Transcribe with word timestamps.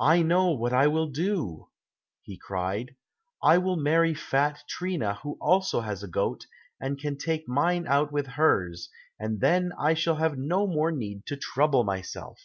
"I 0.00 0.22
know 0.22 0.50
what 0.50 0.72
I 0.72 0.88
will 0.88 1.06
do," 1.06 1.68
he 2.22 2.36
cried, 2.36 2.96
"I 3.40 3.58
will 3.58 3.76
marry 3.76 4.14
fat 4.14 4.64
Trina 4.68 5.14
who 5.22 5.34
has 5.34 5.38
also 5.40 5.80
a 5.80 6.08
goat, 6.08 6.46
and 6.80 6.98
can 6.98 7.16
take 7.16 7.46
mine 7.48 7.86
out 7.86 8.10
with 8.10 8.26
hers, 8.26 8.90
and 9.20 9.40
then 9.40 9.72
I 9.78 9.94
shall 9.94 10.16
have 10.16 10.36
no 10.36 10.66
more 10.66 10.90
need 10.90 11.24
to 11.26 11.36
trouble 11.36 11.84
myself." 11.84 12.40